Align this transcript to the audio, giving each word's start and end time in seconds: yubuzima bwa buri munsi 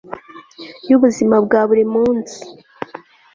yubuzima 0.89 1.35
bwa 1.45 1.61
buri 1.69 1.85
munsi 1.93 2.37